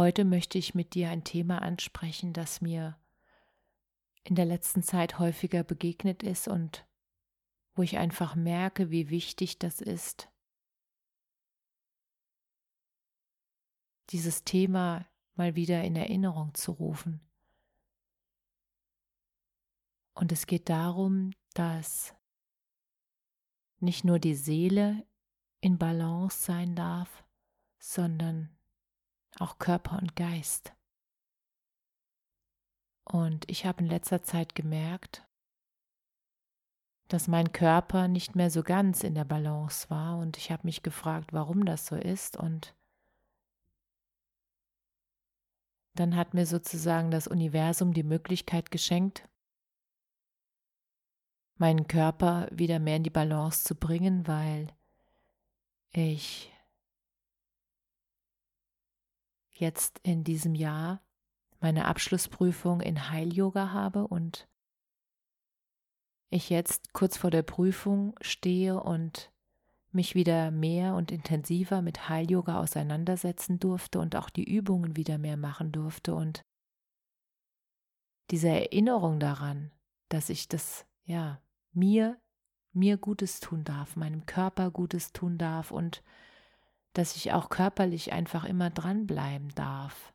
[0.00, 2.98] Heute möchte ich mit dir ein Thema ansprechen, das mir
[4.24, 6.86] in der letzten Zeit häufiger begegnet ist und
[7.74, 10.30] wo ich einfach merke, wie wichtig das ist,
[14.08, 17.20] dieses Thema mal wieder in Erinnerung zu rufen.
[20.14, 22.14] Und es geht darum, dass
[23.80, 25.06] nicht nur die Seele
[25.60, 27.22] in Balance sein darf,
[27.78, 28.56] sondern
[29.40, 30.74] auch Körper und Geist.
[33.04, 35.26] Und ich habe in letzter Zeit gemerkt,
[37.08, 40.82] dass mein Körper nicht mehr so ganz in der Balance war und ich habe mich
[40.82, 42.76] gefragt, warum das so ist und
[45.94, 49.28] dann hat mir sozusagen das Universum die Möglichkeit geschenkt,
[51.56, 54.68] meinen Körper wieder mehr in die Balance zu bringen, weil
[55.92, 56.52] ich
[59.60, 61.02] jetzt in diesem Jahr
[61.60, 64.48] meine Abschlussprüfung in Heil-Yoga habe und
[66.30, 69.30] ich jetzt kurz vor der Prüfung stehe und
[69.92, 75.36] mich wieder mehr und intensiver mit Heil-Yoga auseinandersetzen durfte und auch die Übungen wieder mehr
[75.36, 76.14] machen durfte.
[76.14, 76.44] Und
[78.30, 79.72] diese Erinnerung daran,
[80.08, 81.42] dass ich das, ja,
[81.72, 82.20] mir,
[82.72, 86.04] mir Gutes tun darf, meinem Körper Gutes tun darf und
[86.92, 90.12] dass ich auch körperlich einfach immer dranbleiben darf.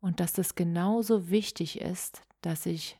[0.00, 2.98] Und dass das genauso wichtig ist, dass ich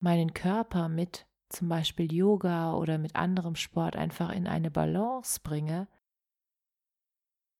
[0.00, 5.88] meinen Körper mit zum Beispiel Yoga oder mit anderem Sport einfach in eine Balance bringe,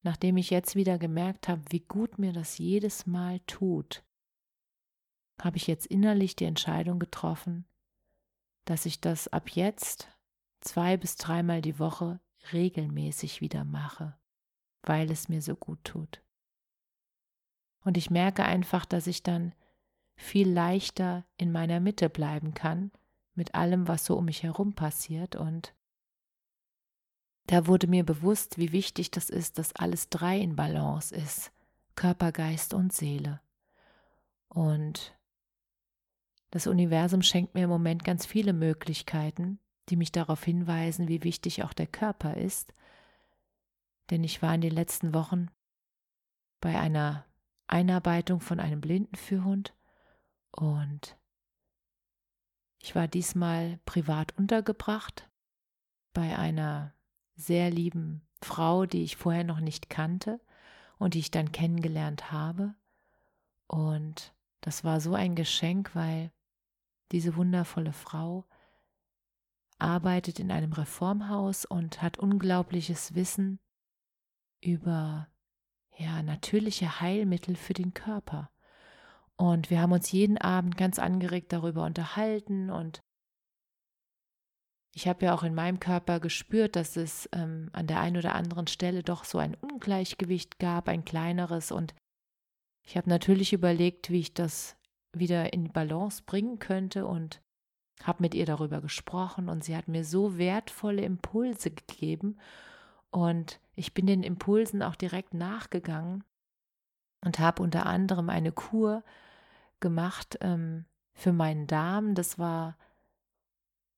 [0.03, 4.05] nachdem ich jetzt wieder gemerkt habe, wie gut mir das jedes Mal tut,
[5.41, 7.67] habe ich jetzt innerlich die Entscheidung getroffen,
[8.65, 10.09] dass ich das ab jetzt
[10.61, 12.21] zwei bis dreimal die Woche
[12.53, 14.17] regelmäßig wieder mache,
[14.83, 16.23] weil es mir so gut tut.
[17.83, 19.55] Und ich merke einfach, dass ich dann
[20.17, 22.93] viel leichter in meiner Mitte bleiben kann
[23.35, 25.35] mit allem, was so um mich herum passiert.
[25.35, 25.75] Und
[27.47, 31.53] da wurde mir bewusst, wie wichtig das ist, dass alles drei in Balance ist,
[31.95, 33.41] Körper, Geist und Seele.
[34.49, 35.17] Und
[36.51, 39.59] das Universum schenkt mir im Moment ganz viele Möglichkeiten,
[39.89, 42.75] die mich darauf hinweisen, wie wichtig auch der Körper ist.
[44.11, 45.49] Denn ich war in den letzten Wochen
[46.61, 47.25] bei einer
[47.67, 49.75] Einarbeitung von einem Blindenführhund
[50.53, 51.17] und
[52.83, 55.29] ich war diesmal privat untergebracht
[56.13, 56.95] bei einer
[57.37, 60.41] sehr lieben Frau, die ich vorher noch nicht kannte
[60.99, 62.75] und die ich dann kennengelernt habe.
[63.67, 66.33] Und das war so ein Geschenk, weil
[67.13, 68.47] diese wundervolle Frau
[69.81, 73.59] arbeitet in einem Reformhaus und hat unglaubliches Wissen
[74.63, 75.29] über
[75.97, 78.51] ja, natürliche Heilmittel für den Körper.
[79.37, 83.01] Und wir haben uns jeden Abend ganz angeregt darüber unterhalten und
[84.93, 88.35] ich habe ja auch in meinem Körper gespürt, dass es ähm, an der einen oder
[88.35, 91.71] anderen Stelle doch so ein Ungleichgewicht gab, ein kleineres.
[91.71, 91.95] Und
[92.85, 94.77] ich habe natürlich überlegt, wie ich das
[95.13, 97.41] wieder in Balance bringen könnte und
[98.05, 102.39] habe mit ihr darüber gesprochen und sie hat mir so wertvolle Impulse gegeben
[103.11, 106.25] und ich bin den Impulsen auch direkt nachgegangen
[107.25, 109.03] und habe unter anderem eine Kur
[109.81, 112.15] gemacht ähm, für meinen Darm.
[112.15, 112.77] Das war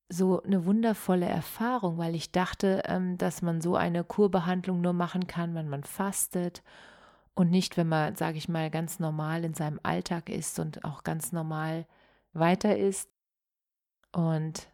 [0.09, 5.27] so eine wundervolle Erfahrung, weil ich dachte, ähm, dass man so eine Kurbehandlung nur machen
[5.27, 6.62] kann, wenn man fastet
[7.35, 11.03] und nicht, wenn man, sage ich mal, ganz normal in seinem Alltag ist und auch
[11.03, 11.87] ganz normal
[12.32, 13.09] weiter ist.
[14.12, 14.69] Und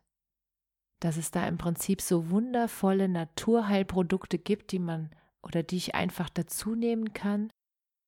[1.00, 5.10] dass es da im Prinzip so wundervolle Naturheilprodukte gibt, die man
[5.42, 7.52] oder die ich einfach dazu nehmen kann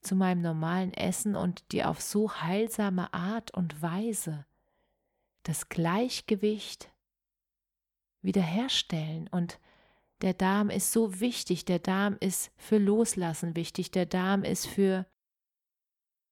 [0.02, 4.46] zu meinem normalen Essen und die auf so heilsame Art und Weise
[5.42, 6.90] das Gleichgewicht
[8.22, 9.28] wiederherstellen.
[9.28, 9.60] Und
[10.22, 15.06] der Darm ist so wichtig, der Darm ist für Loslassen wichtig, der Darm ist für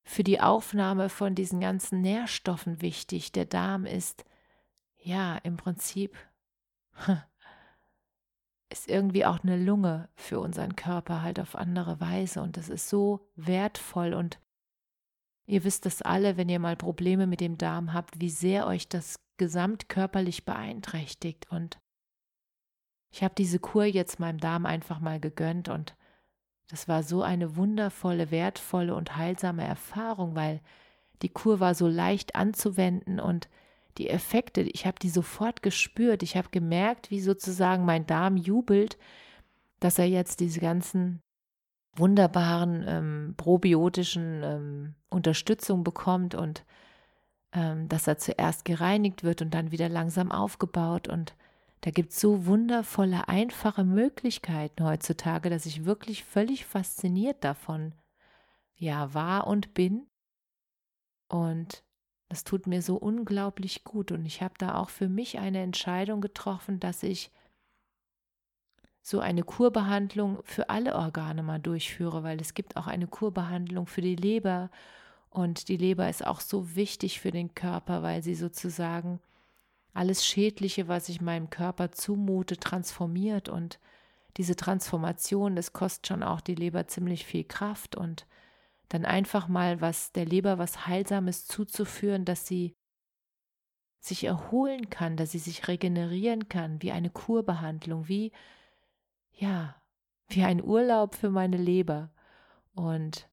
[0.05, 3.31] für die Aufnahme von diesen ganzen Nährstoffen wichtig.
[3.33, 4.25] Der Darm ist
[4.99, 6.17] ja im Prinzip
[8.71, 12.89] ist irgendwie auch eine Lunge für unseren Körper halt auf andere Weise und das ist
[12.89, 14.41] so wertvoll und
[15.47, 18.89] ihr wisst das alle, wenn ihr mal Probleme mit dem Darm habt, wie sehr euch
[18.89, 21.81] das gesamtkörperlich beeinträchtigt und
[23.11, 25.97] ich habe diese Kur jetzt meinem Darm einfach mal gegönnt und
[26.69, 30.61] das war so eine wundervolle, wertvolle und heilsame Erfahrung, weil
[31.23, 33.49] die Kur war so leicht anzuwenden und
[33.99, 36.23] die Effekte, ich habe die sofort gespürt.
[36.23, 38.97] Ich habe gemerkt, wie sozusagen mein Darm jubelt,
[39.81, 41.21] dass er jetzt diese ganzen
[41.97, 46.65] wunderbaren ähm, probiotischen ähm, Unterstützung bekommt und
[47.53, 51.09] ähm, dass er zuerst gereinigt wird und dann wieder langsam aufgebaut.
[51.09, 51.35] Und
[51.81, 57.95] da gibt es so wundervolle, einfache Möglichkeiten heutzutage, dass ich wirklich völlig fasziniert davon
[58.77, 60.07] ja war und bin.
[61.29, 61.85] Und
[62.29, 66.21] das tut mir so unglaublich gut und ich habe da auch für mich eine Entscheidung
[66.21, 67.31] getroffen, dass ich
[69.03, 74.03] so eine Kurbehandlung für alle Organe mal durchführe, weil es gibt auch eine Kurbehandlung für
[74.03, 74.71] die Leber
[75.31, 79.21] und die Leber ist auch so wichtig für den Körper, weil sie sozusagen
[79.95, 83.79] alles Schädliche, was ich meinem Körper zumute, transformiert und
[84.37, 88.27] diese Transformation, das kostet schon auch die Leber ziemlich viel Kraft und
[88.89, 92.77] dann einfach mal was der Leber was Heilsames zuzuführen, dass sie
[94.01, 98.33] sich erholen kann, dass sie sich regenerieren kann, wie eine Kurbehandlung, wie
[99.33, 99.81] ja,
[100.29, 102.11] wie ein Urlaub für meine Leber.
[102.75, 103.29] Und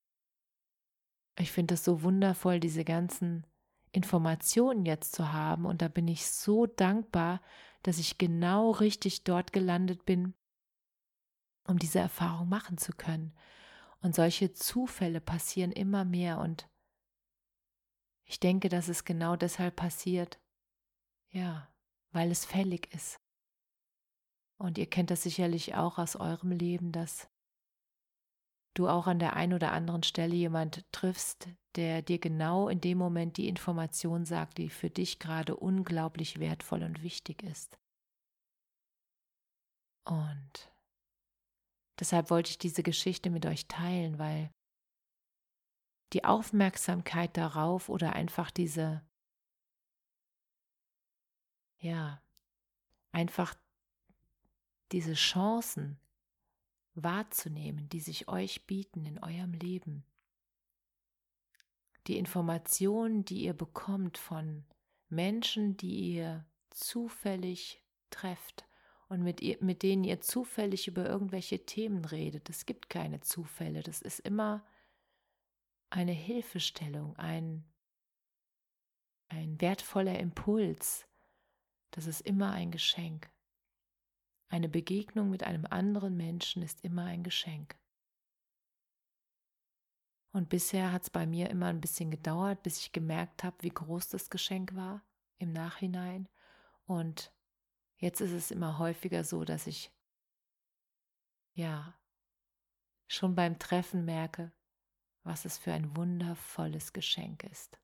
[1.37, 3.45] ich finde es so wundervoll, diese ganzen
[3.91, 5.65] Informationen jetzt zu haben.
[5.65, 7.41] Und da bin ich so dankbar,
[7.83, 10.33] dass ich genau richtig dort gelandet bin,
[11.67, 13.33] um diese Erfahrung machen zu können.
[14.05, 16.69] Und solche Zufälle passieren immer mehr und
[18.23, 20.39] ich denke, dass es genau deshalb passiert,
[21.31, 21.73] ja,
[22.11, 23.19] weil es fällig ist.
[24.59, 27.27] Und ihr kennt das sicherlich auch aus eurem Leben, dass
[28.75, 32.99] du auch an der einen oder anderen Stelle jemand triffst, der dir genau in dem
[32.99, 37.79] Moment die Information sagt, die für dich gerade unglaublich wertvoll und wichtig ist.
[40.03, 40.74] Und
[41.99, 44.51] Deshalb wollte ich diese Geschichte mit euch teilen, weil
[46.13, 49.01] die Aufmerksamkeit darauf oder einfach diese,
[51.79, 52.21] ja,
[53.11, 53.55] einfach
[54.91, 55.99] diese Chancen
[56.93, 60.05] wahrzunehmen, die sich euch bieten in eurem Leben.
[62.07, 64.65] Die Informationen, die ihr bekommt von
[65.09, 68.65] Menschen, die ihr zufällig trefft
[69.07, 72.49] und mit, ihr, mit denen ihr zufällig über irgendwelche Themen redet.
[72.49, 74.65] Es gibt keine Zufälle, das ist immer
[75.89, 77.63] eine Hilfestellung, ein,
[79.29, 81.07] ein wertvoller Impuls.
[81.91, 83.29] Das ist immer ein Geschenk.
[84.49, 87.77] Eine Begegnung mit einem anderen Menschen ist immer ein Geschenk.
[90.31, 93.69] Und bisher hat es bei mir immer ein bisschen gedauert, bis ich gemerkt habe, wie
[93.69, 95.01] groß das Geschenk war
[95.37, 96.27] im Nachhinein.
[96.85, 97.31] Und
[97.97, 99.91] Jetzt ist es immer häufiger so, dass ich
[101.53, 101.97] ja
[103.07, 104.51] schon beim Treffen merke,
[105.23, 107.79] was es für ein wundervolles Geschenk ist.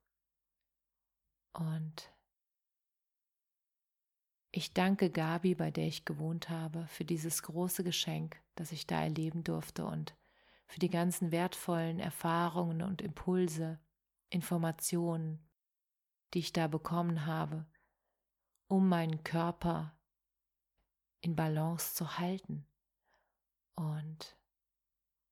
[1.54, 2.14] Und
[4.52, 9.02] ich danke Gabi, bei der ich gewohnt habe, für dieses große Geschenk, das ich da
[9.02, 10.16] erleben durfte und
[10.68, 13.80] für die ganzen wertvollen Erfahrungen und Impulse,
[14.30, 15.50] Informationen,
[16.34, 17.66] die ich da bekommen habe,
[18.68, 19.98] um meinen Körper
[21.22, 22.66] in Balance zu halten.
[23.76, 24.38] Und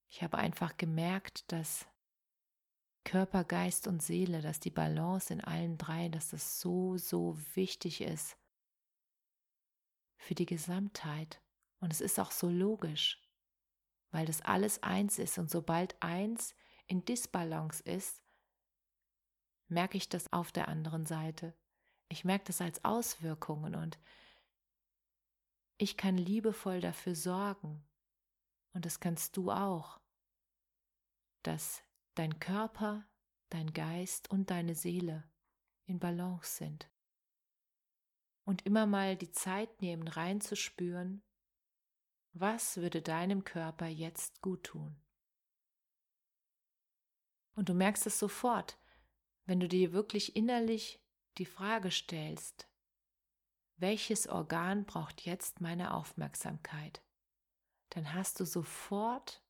[0.09, 1.87] ich habe einfach gemerkt, dass
[3.03, 8.01] Körper, Geist und Seele, dass die Balance in allen drei, dass das so, so wichtig
[8.01, 8.37] ist
[10.17, 11.41] für die Gesamtheit.
[11.79, 13.21] Und es ist auch so logisch,
[14.11, 15.37] weil das alles eins ist.
[15.37, 16.53] Und sobald eins
[16.87, 18.21] in Disbalance ist,
[19.67, 21.55] merke ich das auf der anderen Seite.
[22.09, 23.99] Ich merke das als Auswirkungen und
[25.79, 27.83] ich kann liebevoll dafür sorgen,
[28.73, 29.99] und das kannst du auch,
[31.41, 31.83] dass
[32.15, 33.07] dein Körper,
[33.49, 35.23] dein Geist und deine Seele
[35.85, 36.91] in Balance sind.
[38.43, 41.23] Und immer mal die Zeit nehmen, reinzuspüren,
[42.33, 45.01] was würde deinem Körper jetzt gut tun.
[47.55, 48.77] Und du merkst es sofort,
[49.45, 51.01] wenn du dir wirklich innerlich
[51.37, 52.68] die Frage stellst,
[53.81, 57.03] welches Organ braucht jetzt meine Aufmerksamkeit,
[57.89, 59.43] dann hast du sofort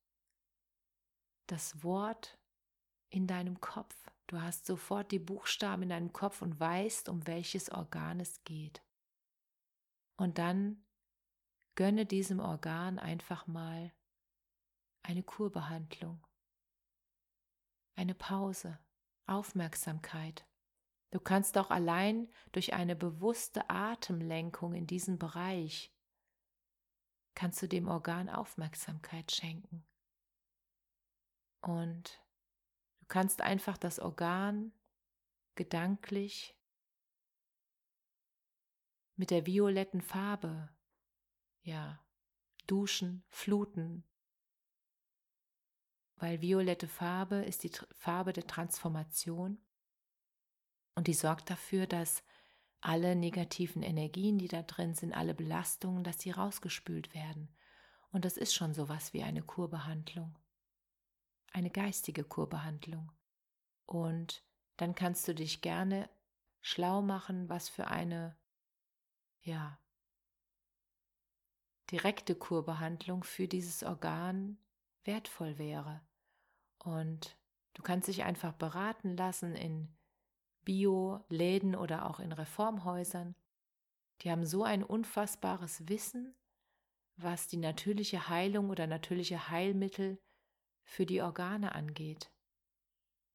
[1.48, 2.40] das Wort
[3.10, 3.96] in deinem Kopf.
[4.28, 8.84] Du hast sofort die Buchstaben in deinem Kopf und weißt, um welches Organ es geht.
[10.18, 10.86] Und dann
[11.76, 13.94] gönne diesem Organ einfach mal
[15.02, 16.26] eine Kurbehandlung,
[17.96, 18.80] eine Pause,
[19.26, 20.49] Aufmerksamkeit.
[21.12, 25.92] Du kannst auch allein durch eine bewusste Atemlenkung in diesem Bereich,
[27.34, 29.86] kannst du dem Organ Aufmerksamkeit schenken.
[31.62, 32.22] Und
[33.00, 34.72] du kannst einfach das Organ
[35.56, 36.56] gedanklich
[39.16, 40.70] mit der violetten Farbe,
[41.64, 42.00] ja,
[42.68, 44.04] duschen, fluten,
[46.18, 49.62] weil violette Farbe ist die Farbe der Transformation
[51.00, 52.26] und die sorgt dafür, dass
[52.82, 57.56] alle negativen Energien, die da drin sind, alle Belastungen, dass sie rausgespült werden.
[58.12, 60.38] Und das ist schon sowas wie eine Kurbehandlung.
[61.54, 63.14] Eine geistige Kurbehandlung.
[63.86, 64.44] Und
[64.76, 66.10] dann kannst du dich gerne
[66.60, 68.38] schlau machen, was für eine,
[69.40, 69.80] ja,
[71.92, 74.58] direkte Kurbehandlung für dieses Organ
[75.06, 76.02] wertvoll wäre.
[76.78, 77.38] Und
[77.76, 79.96] du kannst dich einfach beraten lassen in
[80.70, 83.34] Bio-Läden oder auch in Reformhäusern.
[84.22, 86.36] Die haben so ein unfassbares Wissen,
[87.16, 90.22] was die natürliche Heilung oder natürliche Heilmittel
[90.84, 92.32] für die Organe angeht.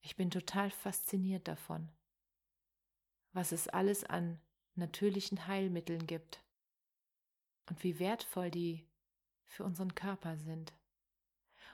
[0.01, 1.91] Ich bin total fasziniert davon,
[3.33, 4.41] was es alles an
[4.77, 6.41] natürlichen Heilmitteln gibt
[7.69, 8.87] und wie wertvoll die
[9.45, 10.73] für unseren Körper sind.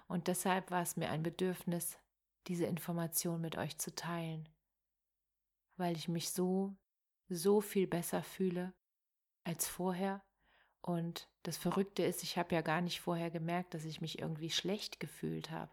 [0.09, 1.99] Und deshalb war es mir ein Bedürfnis,
[2.47, 4.49] diese Information mit euch zu teilen,
[5.81, 6.77] weil ich mich so,
[7.29, 8.73] so viel besser fühle
[9.43, 10.23] als vorher.
[10.81, 14.51] Und das Verrückte ist, ich habe ja gar nicht vorher gemerkt, dass ich mich irgendwie
[14.51, 15.73] schlecht gefühlt habe.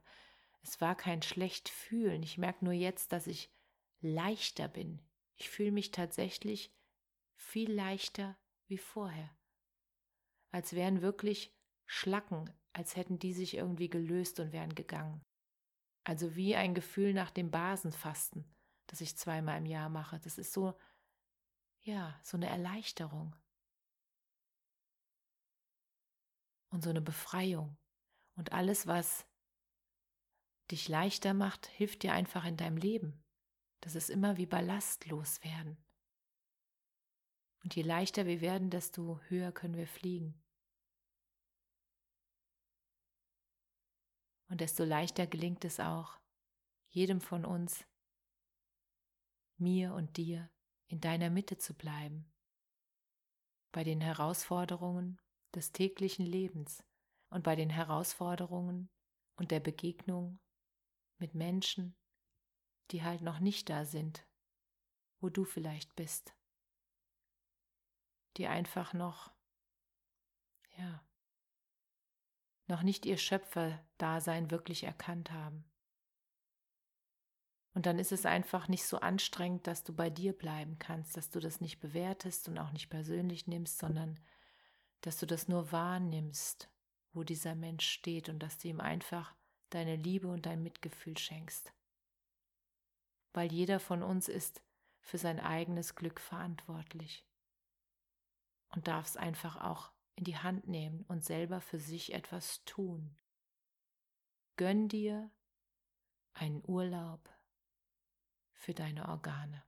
[0.64, 2.24] Es war kein schlecht fühlen.
[2.24, 3.54] Ich merke nur jetzt, dass ich
[4.02, 5.02] leichter bin.
[5.36, 6.74] Ich fühle mich tatsächlich
[7.36, 8.36] viel leichter
[8.66, 9.30] wie vorher.
[10.50, 11.54] Als wären wirklich
[11.86, 15.26] Schlacken als hätten die sich irgendwie gelöst und wären gegangen.
[16.04, 18.46] Also wie ein Gefühl nach dem Basenfasten,
[18.88, 20.20] das ich zweimal im Jahr mache.
[20.20, 20.78] Das ist so,
[21.82, 23.36] ja, so eine Erleichterung.
[26.70, 27.78] Und so eine Befreiung.
[28.36, 29.26] Und alles, was
[30.72, 33.24] dich leichter macht, hilft dir einfach in deinem Leben.
[33.82, 35.78] Das ist immer wie ballastlos werden.
[37.64, 40.42] Und je leichter wir werden, desto höher können wir fliegen.
[44.50, 46.20] Und desto leichter gelingt es auch,
[46.90, 47.86] jedem von uns,
[49.60, 50.50] mir und dir,
[50.88, 52.32] in deiner Mitte zu bleiben,
[53.72, 55.20] bei den Herausforderungen
[55.54, 56.84] des täglichen Lebens
[57.30, 58.90] und bei den Herausforderungen
[59.36, 60.40] und der Begegnung
[61.18, 61.96] mit Menschen,
[62.92, 64.26] die halt noch nicht da sind,
[65.20, 66.36] wo du vielleicht bist,
[68.38, 69.34] die einfach noch,
[70.78, 71.04] ja,
[72.68, 75.66] noch nicht ihr Schöpferdasein wirklich erkannt haben.
[77.78, 81.30] Und dann ist es einfach nicht so anstrengend, dass du bei dir bleiben kannst, dass
[81.30, 84.20] du das nicht bewertest und auch nicht persönlich nimmst, sondern
[85.02, 86.72] dass du das nur wahrnimmst,
[87.14, 89.36] wo dieser Mensch steht und dass du ihm einfach
[89.70, 91.72] deine Liebe und dein Mitgefühl schenkst.
[93.34, 94.64] Weil jeder von uns ist
[95.00, 97.28] für sein eigenes Glück verantwortlich
[98.70, 103.16] und darf es einfach auch in die Hand nehmen und selber für sich etwas tun.
[104.56, 105.30] Gönn dir
[106.34, 107.37] einen Urlaub
[108.58, 109.64] für deine Organe.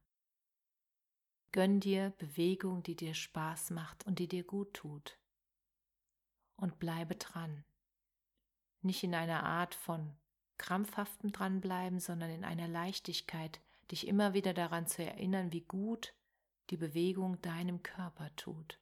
[1.51, 5.17] Gönn dir Bewegung, die dir Spaß macht und die dir gut tut.
[6.55, 7.63] Und bleibe dran.
[8.81, 10.15] Nicht in einer Art von
[10.57, 16.13] krampfhaftem Dranbleiben, sondern in einer Leichtigkeit, dich immer wieder daran zu erinnern, wie gut
[16.69, 18.79] die Bewegung deinem Körper tut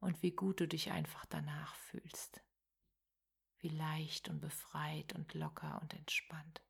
[0.00, 2.42] und wie gut du dich einfach danach fühlst.
[3.58, 6.62] Wie leicht und befreit und locker und entspannt.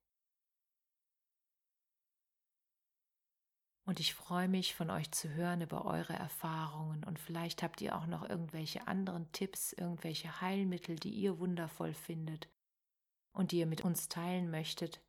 [3.86, 7.96] Und ich freue mich, von euch zu hören über eure Erfahrungen und vielleicht habt ihr
[7.96, 12.48] auch noch irgendwelche anderen Tipps, irgendwelche Heilmittel, die ihr wundervoll findet
[13.32, 15.02] und die ihr mit uns teilen möchtet,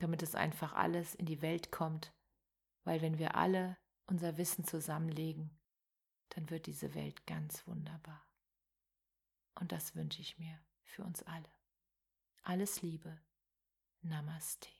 [0.00, 2.12] damit es einfach alles in die Welt kommt,
[2.84, 3.76] weil wenn wir alle
[4.06, 5.56] unser Wissen zusammenlegen,
[6.30, 8.26] dann wird diese Welt ganz wunderbar.
[9.54, 11.50] Und das wünsche ich mir für uns alle.
[12.42, 13.20] Alles Liebe.
[14.02, 14.79] Namaste.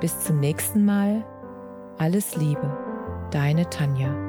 [0.00, 1.24] Bis zum nächsten Mal.
[1.98, 2.70] Alles Liebe,
[3.32, 4.27] deine Tanja.